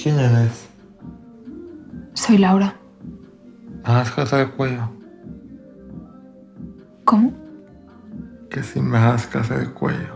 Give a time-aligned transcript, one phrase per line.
[0.00, 0.68] ¿Quién eres?
[2.14, 2.76] Soy Laura.
[3.84, 4.88] ¿Me das casa de cuello?
[7.04, 7.32] ¿Cómo?
[8.48, 10.14] Que si me das casa de cuello.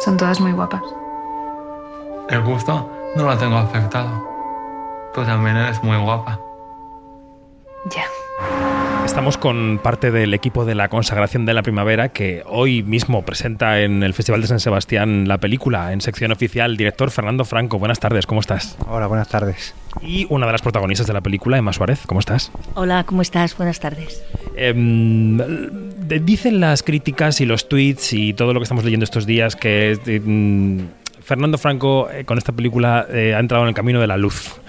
[0.00, 0.82] Son todas muy guapas.
[2.30, 4.10] El gusto no lo tengo afectado.
[5.14, 6.40] Tú también eres muy guapa.
[7.94, 8.04] Ya.
[9.10, 13.80] Estamos con parte del equipo de la consagración de la primavera que hoy mismo presenta
[13.80, 16.76] en el Festival de San Sebastián la película en sección oficial.
[16.76, 18.78] Director Fernando Franco, buenas tardes, ¿cómo estás?
[18.88, 19.74] Hola, buenas tardes.
[20.00, 22.52] Y una de las protagonistas de la película, Emma Suárez, ¿cómo estás?
[22.76, 23.56] Hola, ¿cómo estás?
[23.56, 24.24] Buenas tardes.
[24.54, 25.38] Em,
[26.24, 29.98] dicen las críticas y los tweets y todo lo que estamos leyendo estos días que
[30.06, 30.82] eh, mm,
[31.20, 34.59] Fernando Franco eh, con esta película eh, ha entrado en el camino de la luz.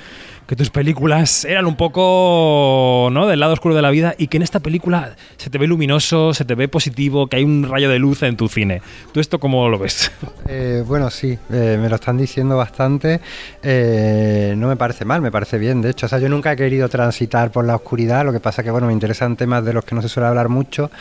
[0.52, 3.26] Que tus películas eran un poco ¿no?
[3.26, 6.34] del lado oscuro de la vida y que en esta película se te ve luminoso,
[6.34, 8.82] se te ve positivo, que hay un rayo de luz en tu cine.
[9.14, 10.12] ¿Tú esto cómo lo ves?
[10.54, 13.22] Eh, bueno, sí, eh, me lo están diciendo bastante.
[13.64, 15.82] Eh, no me parece mal, me parece bien.
[15.82, 18.26] De hecho, o sea, yo nunca he querido transitar por la oscuridad.
[18.26, 20.50] Lo que pasa que, bueno, me interesan temas de los que no se suele hablar
[20.50, 20.92] mucho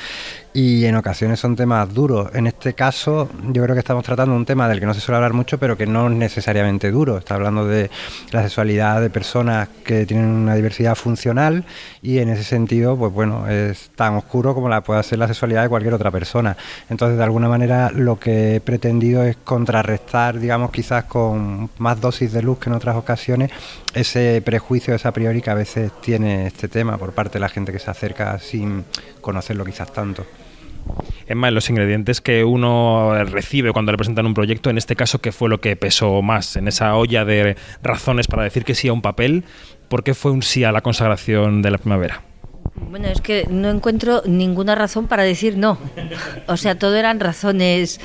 [0.53, 2.31] y en ocasiones son temas duros.
[2.35, 5.17] En este caso, yo creo que estamos tratando un tema del que no se suele
[5.17, 7.19] hablar mucho, pero que no es necesariamente duro.
[7.19, 7.91] Está hablando de
[8.33, 11.65] la sexualidad de personas que tienen una diversidad funcional
[12.03, 15.63] y en ese sentido, pues bueno, es tan oscuro como la puede ser la sexualidad
[15.63, 16.57] de cualquier otra persona.
[16.89, 22.33] Entonces, de alguna manera, lo que he pretendido es contrarrestar, digamos, quizás con más dosis
[22.33, 23.53] de luz que en otras ocasiones,
[23.95, 27.73] ese prejuicio, esa priori que a veces tiene este tema por parte de la gente
[27.73, 28.85] que se acerca sin
[29.21, 30.25] conocerlo quizás tanto.
[31.27, 35.21] Emma, en los ingredientes que uno recibe cuando le presentan un proyecto, en este caso,
[35.21, 38.89] ¿qué fue lo que pesó más en esa olla de razones para decir que sí
[38.89, 39.45] a un papel?
[39.89, 42.23] ¿Por qué fue un sí a la consagración de la primavera?
[42.89, 45.79] Bueno, es que no encuentro ninguna razón para decir no.
[46.49, 48.01] O sea, todo eran razones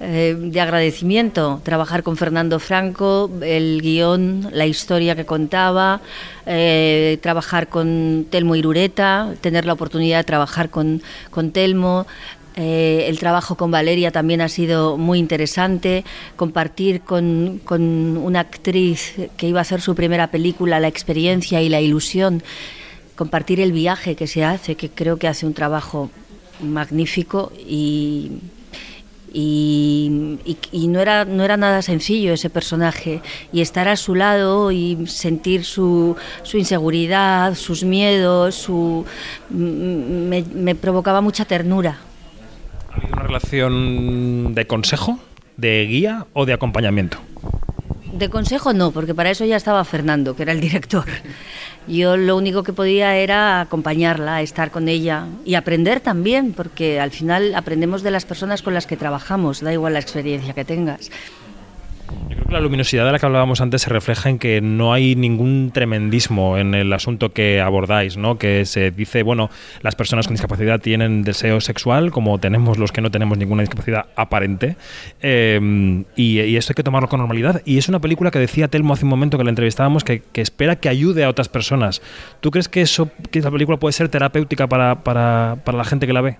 [0.00, 1.60] eh, de agradecimiento.
[1.64, 6.00] Trabajar con Fernando Franco, el guion, la historia que contaba,
[6.46, 12.06] eh, trabajar con Telmo Irureta, tener la oportunidad de trabajar con, con Telmo.
[12.54, 16.04] Eh, el trabajo con Valeria también ha sido muy interesante.
[16.36, 17.82] Compartir con, con
[18.16, 22.42] una actriz que iba a hacer su primera película, la experiencia y la ilusión
[23.22, 26.10] compartir el viaje que se hace, que creo que hace un trabajo
[26.60, 28.32] magnífico y,
[29.32, 30.10] y,
[30.88, 33.20] no, era, no era nada sencillo ese personaje.
[33.52, 39.04] Y estar a su lado y sentir su, su inseguridad, sus miedos, su,
[39.52, 41.98] m- me, me provocaba mucha ternura.
[42.90, 45.20] ¿Ha habido una relación de consejo,
[45.56, 47.18] de guía o de acompañamiento?
[48.12, 51.06] De consejo no, porque para eso ya estaba Fernando, que era el director.
[51.88, 57.10] Yo lo único que podía era acompañarla, estar con ella y aprender también, porque al
[57.10, 61.10] final aprendemos de las personas con las que trabajamos, da igual la experiencia que tengas.
[62.52, 66.58] La luminosidad de la que hablábamos antes se refleja en que no hay ningún tremendismo
[66.58, 68.36] en el asunto que abordáis, ¿no?
[68.36, 69.48] Que se dice, bueno,
[69.80, 74.04] las personas con discapacidad tienen deseo sexual, como tenemos los que no tenemos ninguna discapacidad
[74.16, 74.76] aparente,
[75.22, 77.62] eh, y, esto hay que tomarlo con normalidad.
[77.64, 80.76] Y es una película que decía Telmo hace un momento que la entrevistábamos que, espera
[80.76, 82.02] que ayude a otras personas.
[82.40, 86.20] ¿Tú crees que eso, que esa película puede ser terapéutica para la gente que la
[86.20, 86.36] ve?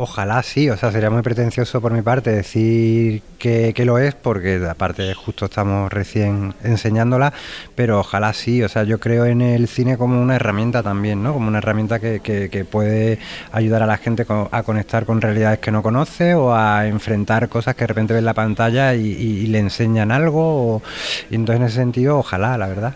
[0.00, 4.14] Ojalá sí, o sea, sería muy pretencioso por mi parte decir que, que lo es,
[4.14, 7.32] porque aparte justo estamos recién enseñándola,
[7.74, 11.32] pero ojalá sí, o sea, yo creo en el cine como una herramienta también, ¿no?
[11.32, 13.18] Como una herramienta que, que- puede
[13.50, 17.74] ayudar a la gente a conectar con realidades que no conoce o a enfrentar cosas
[17.74, 20.80] que de repente ve en la pantalla y, le enseñan algo,
[21.28, 22.94] y entonces en ese sentido, ojalá, la verdad.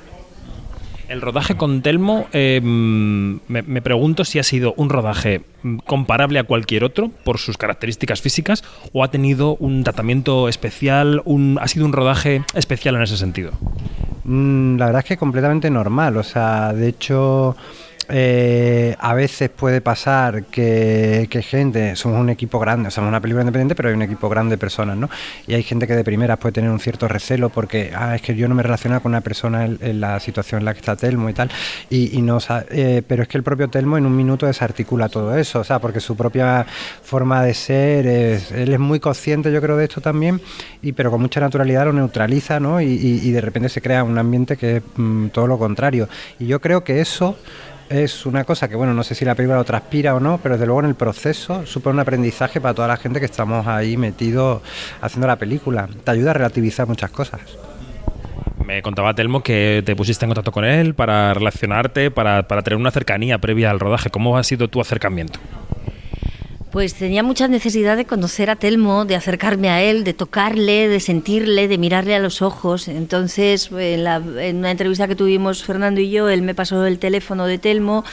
[1.12, 6.38] El rodaje con Telmo, eh, me, me pregunto si ha sido un rodaje mm, comparable
[6.38, 8.64] a cualquier otro por sus características físicas
[8.94, 13.52] o ha tenido un tratamiento especial, un, ha sido un rodaje especial en ese sentido.
[14.24, 17.56] Mm, la verdad es que completamente normal, o sea, de hecho...
[18.08, 23.20] eh, a veces puede pasar que, que gente, somos un equipo grande, o sea, una
[23.20, 25.08] película independiente, pero hay un equipo grande de personas, ¿no?
[25.46, 28.34] Y hay gente que de primeras puede tener un cierto recelo porque, ah, es que
[28.34, 31.28] yo no me relaciono con una persona en, la situación en la que está Telmo
[31.30, 31.50] y tal,
[31.90, 32.38] y, y no,
[32.70, 35.78] eh, pero es que el propio Telmo en un minuto desarticula todo eso, o sea,
[35.78, 36.66] porque su propia
[37.02, 40.40] forma de ser, es- él es muy consciente, yo creo, de esto también,
[40.82, 42.80] y pero con mucha naturalidad lo neutraliza, ¿no?
[42.80, 46.08] Y de repente se crea un ambiente que es mm, todo lo contrario.
[46.38, 47.36] Y yo creo que eso
[47.92, 50.54] es una cosa que, bueno, no sé si la película lo transpira o no, pero
[50.54, 53.96] desde luego en el proceso supone un aprendizaje para toda la gente que estamos ahí
[53.96, 54.62] metidos
[55.00, 55.88] haciendo la película.
[56.04, 57.40] Te ayuda a relativizar muchas cosas.
[58.64, 62.78] Me contaba Telmo que te pusiste en contacto con él para relacionarte, para, para tener
[62.78, 64.10] una cercanía previa al rodaje.
[64.10, 65.38] ¿Cómo ha sido tu acercamiento?
[66.72, 71.00] Pues tenía mucha necesidad de conocer a Telmo, de acercarme a él, de tocarle, de
[71.00, 72.88] sentirle, de mirarle a los ojos.
[72.88, 77.44] Entonces, en, la, una entrevista que tuvimos Fernando y yo, él me pasó el teléfono
[77.44, 78.04] de Telmo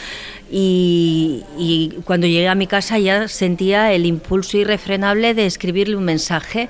[0.51, 6.67] y, cuando llegué a mi casa ya sentía el impulso irrefrenable de escribirle un mensaje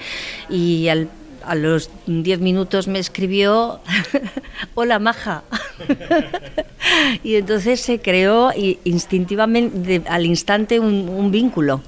[0.47, 1.09] y al
[1.49, 3.79] a los 10 minutos me escribió,
[4.75, 5.43] hola maja.
[7.23, 8.51] y entonces se creó
[8.83, 11.81] instintivamente, al instante, un, un, vínculo.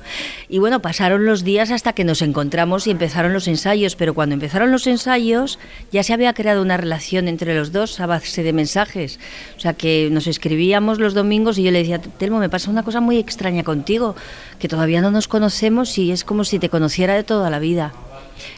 [0.49, 4.33] Y bueno, pasaron los días hasta que nos encontramos y empezaron los ensayos, pero cuando
[4.33, 5.59] empezaron los ensayos
[5.91, 9.19] ya se había creado una relación entre los dos a base de mensajes.
[9.57, 12.81] O sea que nos escribíamos los domingos y yo le decía, Telmo, me pasa una
[12.81, 14.15] cosa muy extraña contigo,
[14.57, 17.93] que todavía no nos conocemos y es como si te conociera de toda la vida.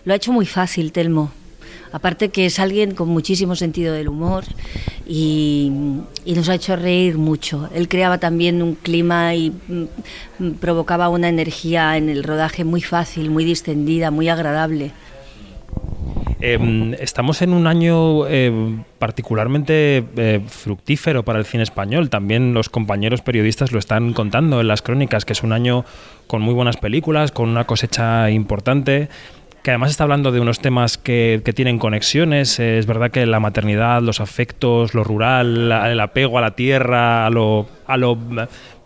[0.06, 1.31] Lo ha hecho muy fácil, Telmo.
[1.91, 4.45] Aparte que es alguien con muchísimo sentido del humor
[5.07, 5.71] y,
[6.25, 7.69] nos ha hecho reír mucho.
[7.75, 13.30] Él creaba también un clima y mm, provocaba una energía en el rodaje muy fácil,
[13.30, 14.91] muy distendida, muy agradable.
[16.45, 18.51] Eh, estamos en un año eh,
[19.00, 22.09] particularmente eh, fructífero para el cine español.
[22.09, 25.86] También los compañeros periodistas lo están contando en las crónicas, que es un año
[26.27, 29.07] con muy buenas películas, con una cosecha importante
[29.63, 32.60] que además está hablando de unos temas que, que, tienen conexiones.
[32.60, 37.30] Es verdad que la maternidad, los afectos, lo rural, el apego a la tierra, a
[37.30, 38.18] lo, a lo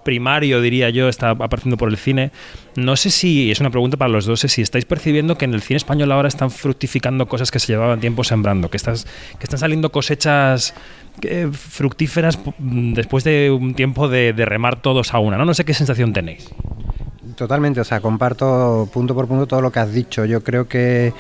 [0.08, 2.32] primario, diría yo, está apareciendo por el cine.
[2.76, 5.62] No sé si, es una pregunta para los dos, si estáis percibiendo que en el
[5.62, 9.06] cine español ahora están fructificando cosas que se llevaban tiempo sembrando, que, estás,
[9.38, 10.76] que están saliendo cosechas
[11.24, 15.38] eh, fructíferas después de un tiempo de, de remar todos a una.
[15.38, 15.44] ¿no?
[15.44, 16.54] no sé qué sensación tenéis.
[17.38, 20.26] Totalmente, o sea, comparto punto por punto todo lo que has dicho.
[20.26, 21.14] Yo creo que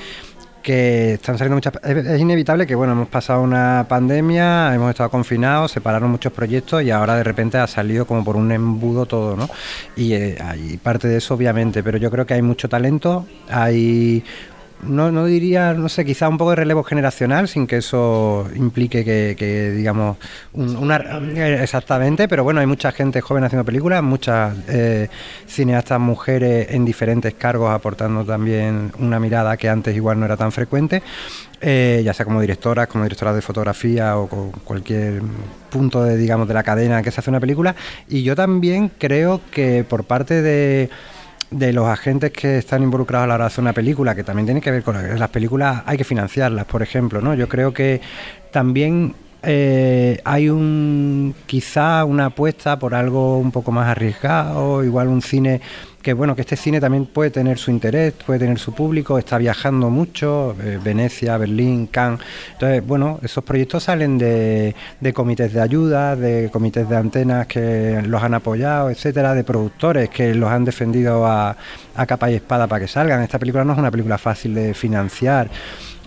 [0.68, 1.76] que están saliendo muchas...
[1.82, 6.92] Es inevitable que, bueno, hemos pasado una pandemia, hemos estado confinados, separaron muchos proyectos y
[6.92, 9.50] ahora de repente ha salido como por un embudo todo, ¿no?
[9.96, 14.26] Y eh, hay parte de eso, obviamente, pero yo creo que hay mucho talento, hay
[14.84, 19.04] no, no diría, no sé, quizá un poco de relevo generacional, sin que eso implique
[19.04, 20.18] que, que digamos,
[20.54, 20.98] un, una,
[21.62, 25.10] exactamente, pero bueno, hay mucha gente joven haciendo películas, muchas eh,
[25.48, 30.52] cineastas mujeres en diferentes cargos aportando también una mirada que antes igual no era tan
[30.52, 31.02] frecuente,
[31.60, 35.22] eh, ya sea como directoras, como directoras de fotografía o con cualquier
[35.70, 37.76] punto de, digamos, de la cadena que se hace una película,
[38.08, 40.90] y yo también creo que por parte de
[41.52, 44.46] de los agentes que están involucrados a la hora de hacer una película, que también
[44.46, 47.34] tiene que ver con las películas, hay que financiarlas, por ejemplo, ¿no?
[47.36, 48.02] Yo creo que
[48.52, 49.16] también
[49.50, 55.62] eh, hay un quizá una apuesta por algo un poco más arriesgado, igual un cine
[56.02, 59.38] que bueno, que este cine también puede tener su interés, puede tener su público, está
[59.38, 62.22] viajando mucho, eh, Venecia, Berlín, Cannes.
[62.54, 68.02] Entonces, bueno, esos proyectos salen de, de, comités de ayuda, de comités de antenas que
[68.06, 71.58] los han apoyado, etcétera, de productores que los han defendido a,
[71.96, 73.22] a capa y espada para que salgan.
[73.22, 75.50] Esta película no es una película fácil de financiar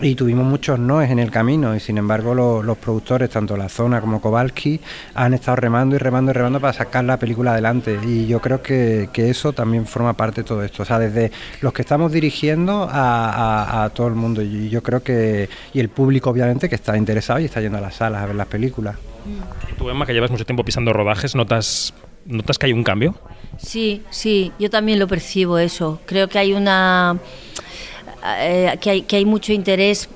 [0.00, 3.68] y tuvimos muchos noes en el camino y sin embargo lo, los productores, tanto la
[3.68, 4.80] zona como Kowalski,
[5.14, 7.98] han estado remando y remando y remando para sacar la película adelante.
[8.06, 11.30] Y yo creo que, que eso también forma parte de todo esto, o sea, desde
[11.60, 14.42] los que estamos dirigiendo a, a, a todo el mundo.
[14.42, 17.80] Y yo creo que, y el público obviamente que está interesado y está yendo a
[17.80, 18.96] las salas a ver las películas.
[19.70, 21.92] ¿Y tú, Emma, que llevas mucho tiempo pisando rodajes, notas,
[22.24, 23.14] notas que hay un cambio?
[23.58, 27.18] Sí, sí, yo también lo percibo eso, creo que hay una...
[28.22, 30.10] Eh, que, hay, que hay mucho interés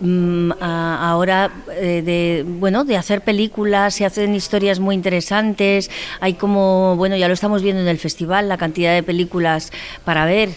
[0.60, 6.96] a, ahora eh, de bueno de hacer películas se hacen historias muy interesantes hay como
[6.96, 9.72] bueno ya lo estamos viendo en el festival la cantidad de películas
[10.04, 10.50] para ver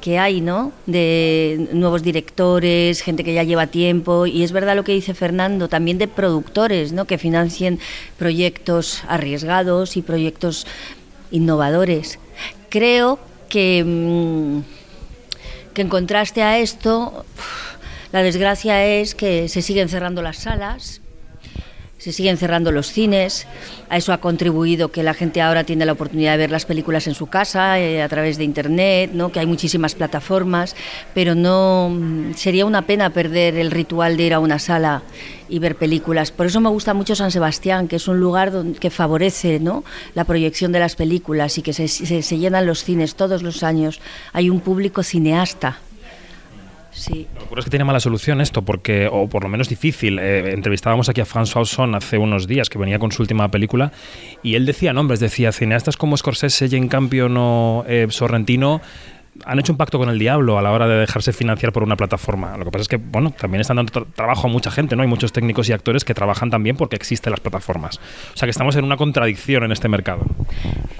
[0.00, 4.82] que hay no de nuevos directores gente que ya lleva tiempo y es verdad lo
[4.84, 7.80] que dice Fernando también de productores no que financien
[8.16, 10.66] proyectos arriesgados y proyectos
[11.30, 12.18] innovadores.
[12.70, 13.18] Creo
[13.48, 14.62] que mmm,
[15.74, 17.26] que en contraste a esto,
[18.12, 21.00] la desgracia es que se siguen cerrando las salas,
[21.98, 23.46] se siguen cerrando los cines.
[23.88, 27.06] A eso ha contribuido que la gente ahora tiene la oportunidad de ver las películas
[27.06, 29.30] en su casa, eh, a través de internet, ¿no?
[29.30, 30.76] que hay muchísimas plataformas,
[31.14, 31.96] pero no
[32.36, 35.02] sería una pena perder el ritual de ir a una sala
[35.48, 36.30] y ver películas.
[36.30, 39.84] Por eso me gusta mucho San Sebastián, que es un lugar donde, que favorece ¿no?
[40.14, 44.00] la proyección de las películas y que se, se llenan los cines todos los años.
[44.32, 45.78] Hay un público cineasta
[46.94, 47.26] Sí.
[47.34, 50.18] Lo que ocurre es que tiene mala solución esto, porque, o por lo menos difícil.
[50.20, 53.90] Eh, entrevistábamos aquí a François Ozon hace unos días, que venía con su última película,
[54.44, 58.80] y él decía nombres, decía cineastas como Scorsese, Jane Campion o eh, Sorrentino,
[59.44, 61.96] han hecho un pacto con el diablo a la hora de dejarse financiar por una
[61.96, 62.56] plataforma.
[62.56, 65.02] Lo que pasa es que, bueno, también están dando tra- trabajo a mucha gente, ¿no?
[65.02, 67.98] Hay muchos técnicos y actores que trabajan también porque existen las plataformas.
[68.32, 70.24] O sea que estamos en una contradicción en este mercado.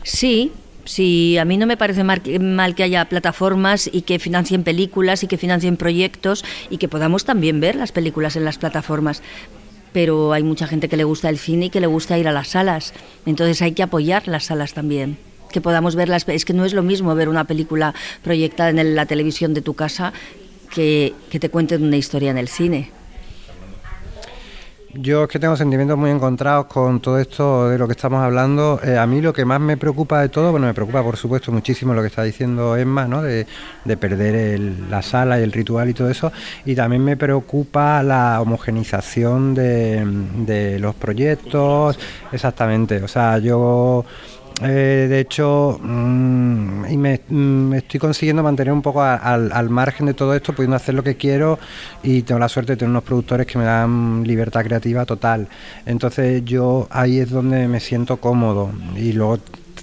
[0.03, 0.51] Sí,
[0.85, 5.23] sí, a mí no me parece mar- mal que haya plataformas y que financien películas
[5.23, 9.23] y que financien proyectos y que podamos también ver las películas en las plataformas.
[9.93, 12.33] Pero hay mucha gente que le gusta el cine y que le gusta ir a
[12.33, 12.93] las salas.
[13.27, 15.17] Entonces hay que apoyar las salas también.
[15.53, 16.29] Que podamos ver las.
[16.29, 19.75] Es que no es lo mismo ver una película proyectada en la televisión de tu
[19.75, 20.13] casa
[20.75, 22.91] que, que te cuenten una historia en el cine.
[24.97, 28.79] Yo es que tengo sentimientos muy encontrados con todo esto de lo que estamos hablando.
[28.85, 31.51] Eh, a mí lo que más me preocupa de todo, bueno, me preocupa por supuesto
[31.51, 33.21] muchísimo lo que está diciendo Emma, ¿no?
[33.21, 33.47] De,
[33.85, 36.31] de perder el- la sala y el ritual y todo eso.
[36.65, 40.05] Y también me preocupa la homogenización de,
[40.47, 41.99] de los proyectos.
[42.31, 43.03] Exactamente.
[43.03, 44.05] O sea, yo
[44.63, 50.15] eh, de hecho, mm, y me, mm, estoy consiguiendo mantener un poco al margen de
[50.15, 51.59] todo esto, pudiendo hacer lo que quiero
[52.03, 55.49] y tengo la suerte de tener unos productores que me dan libertad creativa total.
[55.87, 59.39] Entonces yo ahí es donde me siento cómodo y luego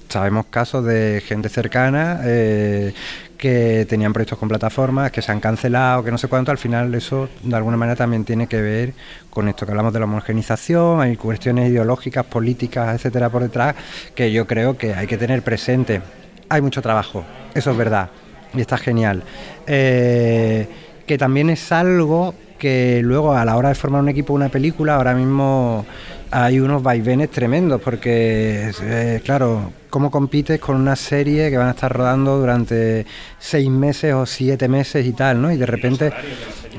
[0.08, 2.92] sabemos casos de gente cercana eh,
[3.42, 6.94] que tenían proyectos con plataformas, que se han cancelado, que no sé cuánto, al final
[6.94, 8.94] eso de alguna manera también tiene que ver
[9.30, 13.74] con esto que hablamos de la homogenización, hay cuestiones ideológicas, políticas, etcétera, por detrás,
[14.14, 16.02] que yo creo que hay que tener presente.
[16.48, 18.10] Hay mucho trabajo, eso es verdad,
[18.54, 19.24] y está genial.
[19.66, 20.68] Eh,
[21.04, 24.94] que también es algo que luego a la hora de formar un equipo, una película,
[24.94, 25.84] ahora mismo
[26.30, 31.72] hay unos vaivenes tremendos, porque, eh, claro, ¿cómo compites con una serie que van a
[31.72, 33.04] estar rodando durante
[33.38, 35.52] seis meses o siete meses y tal, ¿no?
[35.52, 36.12] Y de repente...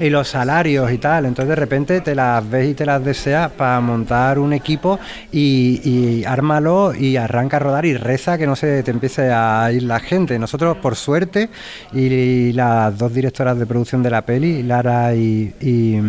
[0.01, 3.51] Y los salarios y tal, entonces de repente te las ves y te las deseas
[3.51, 4.99] para montar un equipo
[5.31, 9.71] y, y ármalo y arranca a rodar y reza que no se te empiece a
[9.71, 10.39] ir la gente.
[10.39, 11.51] Nosotros, por suerte,
[11.93, 15.99] y las dos directoras de producción de la peli, Lara y, y,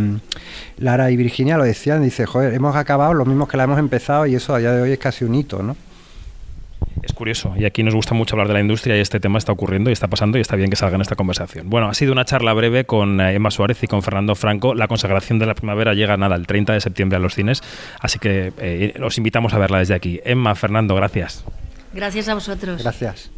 [0.78, 4.24] Lara y Virginia, lo decían, dice, joder, hemos acabado los mismos que la hemos empezado
[4.24, 5.76] y eso a día de hoy es casi un hito, ¿no?
[7.04, 9.52] Es curioso, y aquí nos gusta mucho hablar de la industria y este tema está
[9.52, 11.68] ocurriendo y está pasando y está bien que salga en esta conversación.
[11.68, 14.74] Bueno, ha sido una charla breve con eh, Emma Suárez y con Fernando Franco.
[14.74, 17.62] La consagración de la primavera llega nada el 30 de septiembre a los cines,
[18.00, 20.20] así que eh, os invitamos a verla desde aquí.
[20.24, 21.44] Emma, Fernando, gracias.
[21.92, 22.82] Gracias a vosotros.
[22.82, 23.30] Gracias.